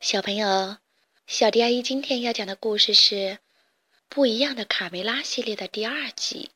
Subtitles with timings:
[0.00, 0.78] 小朋友，
[1.26, 3.14] 小迪阿姨今天要讲的故事是
[4.08, 6.52] 《不一样的卡梅拉》系列的第二集。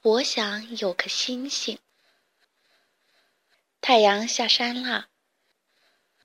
[0.00, 1.78] 我想有颗星星。
[3.82, 5.08] 太阳下山了，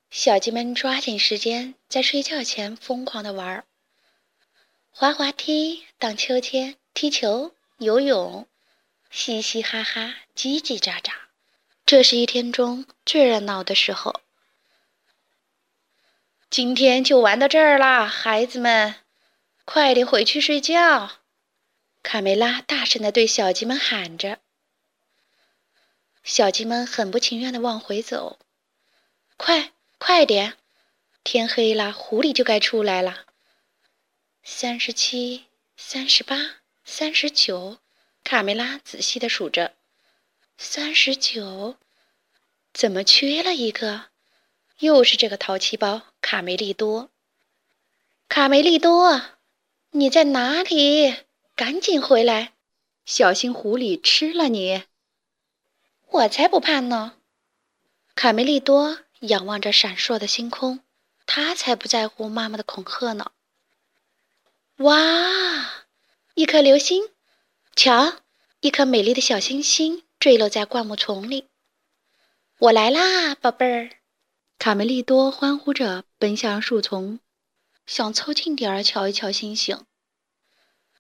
[0.10, 3.66] 小鸡们抓紧时间在睡觉前疯狂的玩儿，
[4.90, 8.48] 滑滑梯、荡秋千、踢球、游泳，
[9.12, 11.12] 嘻嘻哈哈，叽叽喳喳。
[11.86, 14.22] 这是一天中最热闹的时候。
[16.50, 18.96] 今天就玩到这儿啦，孩子们，
[19.66, 21.12] 快点回去睡觉！
[22.02, 24.40] 卡梅拉大声地对小鸡们喊着。
[26.24, 28.40] 小鸡们很不情愿地往回走。
[29.36, 30.58] 快，快点！
[31.24, 33.26] 天黑了，狐狸就该出来了。
[34.42, 37.80] 三十七，三十八，三十九，
[38.24, 39.74] 卡梅拉仔细地数着。
[40.58, 41.76] 三十九，
[42.74, 44.06] 怎么缺了一个？
[44.80, 47.10] 又是这个淘气包卡梅利多！
[48.28, 49.22] 卡梅利多，
[49.92, 51.16] 你在哪里？
[51.56, 52.52] 赶紧回来，
[53.06, 54.84] 小心狐狸吃了你！
[56.10, 57.14] 我才不怕呢！
[58.14, 60.82] 卡梅利多仰望着闪烁的星空，
[61.26, 63.32] 他才不在乎妈妈的恐吓呢。
[64.80, 65.86] 哇，
[66.34, 67.08] 一颗流星！
[67.74, 68.16] 瞧，
[68.60, 71.48] 一颗美丽的小星星坠落在灌木丛里。
[72.58, 73.92] 我来啦，宝贝儿！
[74.60, 77.20] 卡梅利多欢呼着奔向树丛，
[77.86, 79.86] 想凑近点儿瞧一瞧星星。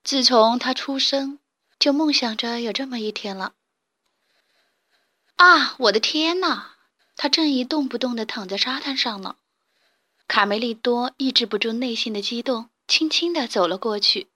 [0.03, 1.39] 自从他出生，
[1.79, 3.53] 就梦想着有这么一天了。
[5.35, 6.75] 啊，我的天哪！
[7.15, 9.37] 他正一动不动地躺在沙滩上呢。
[10.27, 14.27] 卡梅利多抑制不住内心的激动，轻轻地走了过去。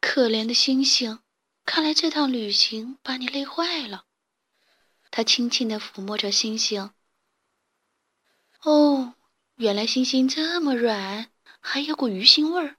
[0.00, 1.20] 可怜的星星，
[1.66, 4.04] 看来这趟旅行把你累坏了。
[5.10, 6.90] 他轻轻地抚摸着星星。
[8.62, 9.14] 哦，
[9.56, 12.76] 原来星星这么软，还有股鱼腥味儿。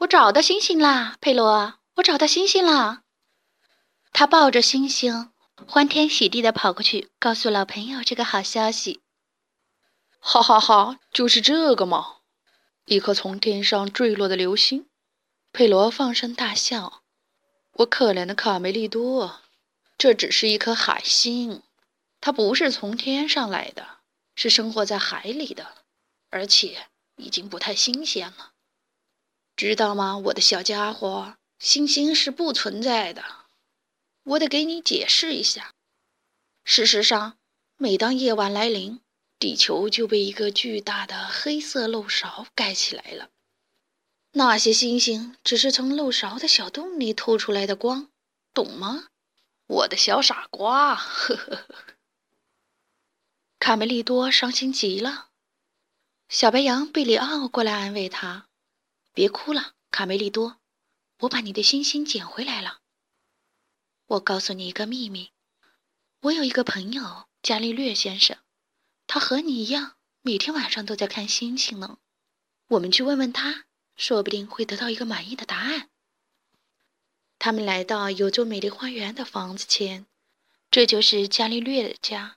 [0.00, 1.78] 我找到星星啦，佩罗！
[1.94, 3.02] 我找到星星啦！
[4.12, 5.32] 他抱着星星，
[5.66, 9.00] 欢天喜地的跑过去，告诉老朋友这个好消息。
[10.20, 12.16] 哈哈哈，就是这个嘛！
[12.84, 14.86] 一颗从天上坠落的流星。
[15.50, 17.02] 佩罗放声大笑。
[17.72, 19.40] 我可怜的卡梅利多，
[19.96, 21.62] 这只是一颗海星，
[22.20, 23.95] 它不是从天上来的。
[24.36, 25.78] 是生活在海里的，
[26.30, 26.86] 而且
[27.16, 28.52] 已经不太新鲜了，
[29.56, 31.36] 知道吗，我的小家伙？
[31.58, 33.24] 星星是不存在的，
[34.24, 35.72] 我得给你解释一下。
[36.64, 37.38] 事实上，
[37.78, 39.00] 每当夜晚来临，
[39.38, 43.30] 地球就被一个巨大的黑色漏勺盖起来了。
[44.32, 48.10] 那些星星只是从漏勺的小洞里透出来的光，
[48.52, 49.06] 懂吗，
[49.66, 50.94] 我的小傻瓜？
[50.94, 51.95] 呵呵呵。
[53.58, 55.30] 卡梅利多伤心极了，
[56.28, 58.48] 小白羊贝里奥过来安慰他
[59.12, 60.58] ：“别哭了，卡梅利多，
[61.20, 62.80] 我把你的星星捡回来了。
[64.06, 65.32] 我告诉你一个秘密，
[66.20, 68.38] 我有一个朋友伽利略先生，
[69.08, 71.98] 他和你一样，每天晚上都在看星星呢。
[72.68, 73.64] 我们去问问他，
[73.96, 75.90] 说不定会得到一个满意的答案。”
[77.40, 80.06] 他们来到有座美丽花园的房子前，
[80.70, 82.36] 这就是伽利略的家。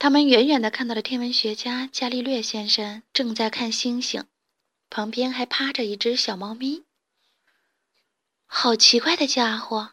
[0.00, 4.24] 他们远远地看到了天文学家伽利略先生正在看星星，
[4.88, 6.84] 旁边还趴着一只小猫咪。
[8.46, 9.90] 好奇怪的家伙，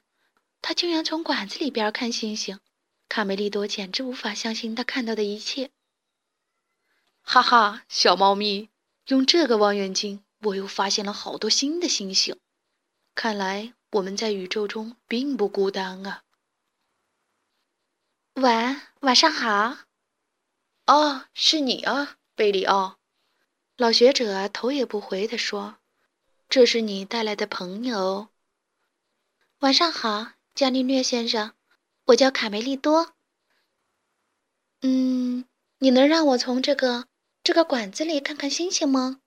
[0.62, 2.62] 他竟然从管子里边看星星！
[3.09, 5.72] 卡梅利多简直无法相信他看到的一切。
[7.22, 8.69] 哈哈，小猫咪，
[9.07, 12.39] 用这个望远镜，我又发现了好多新的星星。
[13.13, 16.24] 看来我们在宇宙中并不孤单啊！
[18.35, 19.86] 晚晚上好。
[20.87, 22.97] 哦，是你啊，贝里奥！
[23.75, 25.79] 老学者头也不回地说
[26.47, 28.29] ：“这是你带来的朋友。”
[29.59, 31.51] 晚上好，伽利略先生，
[32.05, 33.15] 我叫卡梅利多。
[34.81, 35.43] 嗯，
[35.79, 37.09] 你能让我从这个
[37.43, 39.19] 这个管子里看看星星吗？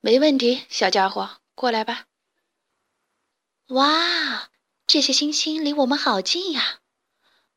[0.00, 2.06] 没问题，小家伙，过来吧。
[3.70, 4.50] 哇，
[4.86, 6.78] 这些星星离我们好近呀，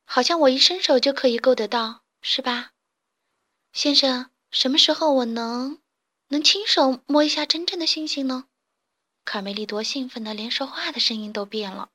[0.04, 2.05] 好像我一伸手就可以够得到。
[2.27, 2.72] 是吧，
[3.72, 4.31] 先生？
[4.50, 5.80] 什么时候我能
[6.30, 8.48] 能亲手摸一下真正的星星呢？
[9.24, 11.92] 卡梅利多兴奋的连说话的声音都变了。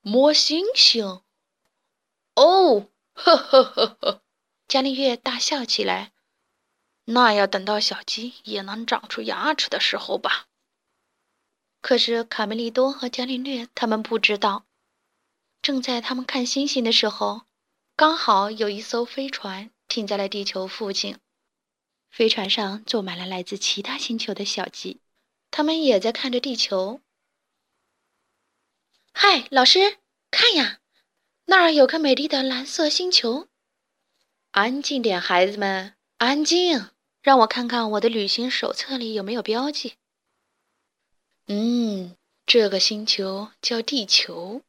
[0.00, 1.20] 摸星星？
[2.36, 4.22] 哦，呵呵呵呵！
[4.66, 6.14] 伽利略大笑起来。
[7.04, 10.46] 那要等到小鸡也能长出牙齿的时候吧。
[11.82, 14.64] 可是卡梅利多和伽利略他们不知道，
[15.60, 17.45] 正在他们看星星的时候。
[17.98, 21.18] 刚好有一艘飞船停在了地球附近。
[22.10, 25.00] 飞船上坐满了来自其他星球的小鸡，
[25.50, 27.00] 他们也在看着地球。
[29.14, 29.96] 嗨，老师，
[30.30, 30.80] 看呀，
[31.46, 33.48] 那儿有颗美丽的蓝色星球。
[34.50, 36.90] 安静点，孩子们，安静，
[37.22, 39.94] 让我看看我的旅行手册里有没有标记。
[41.46, 42.14] 嗯，
[42.44, 44.60] 这个星球叫地球。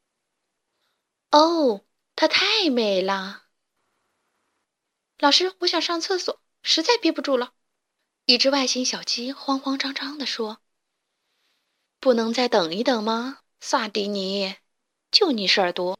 [1.30, 1.82] 哦，
[2.20, 3.44] 它太美了。
[5.20, 6.42] 老师，我想上厕所。
[6.64, 7.52] 实在憋不住了，
[8.24, 10.58] 一只外星小鸡慌慌张张地说
[12.00, 14.56] ：“不能再等一等吗，萨迪尼？
[15.12, 15.96] 就你事儿多。”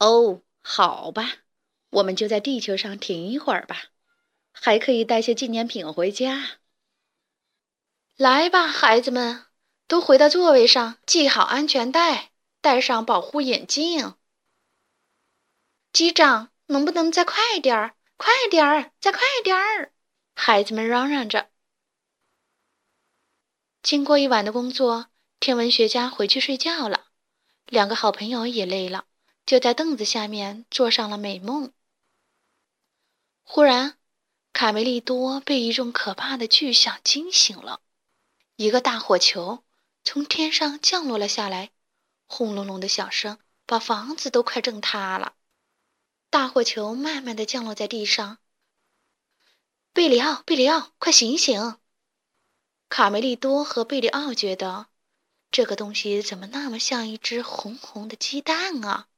[0.00, 1.34] 哦，好吧，
[1.90, 3.88] 我们就在地球上停一会儿吧，
[4.52, 6.60] 还可以带些纪念品回家。
[8.16, 9.44] 来吧，孩子们，
[9.86, 12.32] 都回到座位上，系好安全带，
[12.62, 14.14] 戴上保护眼镜。
[15.92, 17.96] 机长，能不能再快点儿？
[18.16, 19.92] 快点儿，再快点儿！
[20.34, 21.50] 孩子们嚷嚷着。
[23.82, 25.06] 经过一晚的工作，
[25.40, 27.06] 天文学家回去睡觉了。
[27.66, 29.06] 两个好朋友也累了，
[29.46, 31.72] 就在凳子下面做上了美梦。
[33.42, 33.98] 忽然，
[34.52, 37.80] 卡梅利多被一种可怕的巨响惊醒了。
[38.56, 39.64] 一个大火球
[40.04, 41.70] 从天上降落了下来，
[42.26, 45.34] 轰隆隆的响声把房子都快震塌了。
[46.30, 48.38] 大火球慢慢的降落在地上。
[49.94, 51.78] 贝里奥，贝里奥，快醒醒！
[52.90, 54.88] 卡梅利多和贝里奥觉得，
[55.50, 59.08] 这个东西怎么那么像一只红红的鸡蛋啊？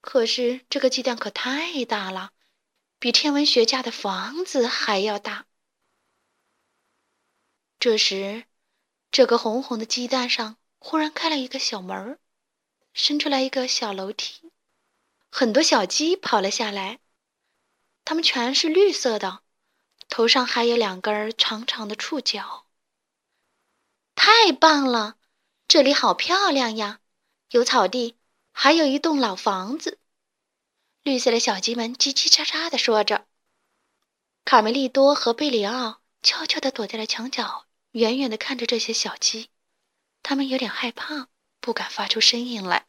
[0.00, 2.32] 可是这个鸡蛋可太大了，
[3.00, 5.46] 比天文学家的房子还要大。
[7.80, 8.44] 这时，
[9.10, 12.20] 这个红红的鸡蛋上忽然开了一个小门儿，
[12.94, 14.41] 伸出来一个小楼梯。
[15.34, 17.00] 很多小鸡跑了下来，
[18.04, 19.40] 它们全是绿色的，
[20.10, 22.66] 头上还有两根长长的触角。
[24.14, 25.16] 太棒了，
[25.66, 27.00] 这里好漂亮呀！
[27.48, 28.18] 有草地，
[28.52, 29.98] 还有一栋老房子。
[31.02, 33.26] 绿色的小鸡们叽叽喳喳地说着。
[34.44, 39.48] 卡梅利多和贝里奥悄悄地躲在了墙角，远远地看着这些小鸡。
[40.22, 42.86] 他们有点害怕，不敢发出声音来。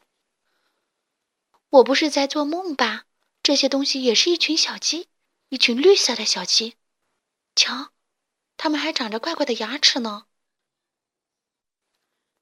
[1.74, 3.04] 我不是在做梦吧？
[3.42, 5.08] 这些东西也是一群小鸡，
[5.48, 6.74] 一群绿色的小鸡。
[7.56, 7.90] 瞧，
[8.56, 10.26] 它们还长着怪怪的牙齿呢。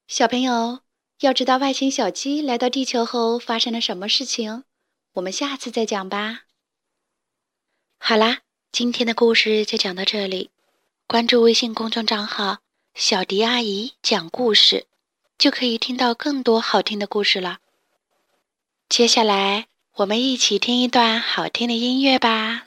[0.07, 0.81] 小朋友，
[1.21, 4.65] 要知道外星小鸡来到地球后发生了什么事情，
[5.13, 6.43] 我们下次再讲吧。
[7.97, 8.41] 好啦，
[8.71, 10.51] 今天的故事就讲到这里。
[11.07, 12.59] 关注微信公众账号
[12.93, 14.85] “小迪阿姨讲故事”，
[15.39, 17.59] 就可以听到更多好听的故事了。
[18.95, 22.65] 接下来，我们一起听一段好听的音乐吧。